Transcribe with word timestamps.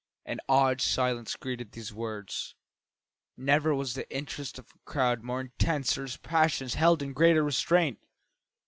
An 0.25 0.39
awed 0.49 0.81
silence 0.81 1.35
greeted 1.35 1.73
these 1.73 1.93
words. 1.93 2.55
Never 3.37 3.75
was 3.75 3.93
the 3.93 4.11
interest 4.11 4.57
of 4.57 4.71
a 4.73 4.79
crowd 4.79 5.21
more 5.21 5.41
intense 5.41 5.95
or 5.95 6.05
its 6.05 6.17
passions 6.17 6.73
held 6.73 7.03
in 7.03 7.13
greater 7.13 7.43
restraint. 7.43 7.99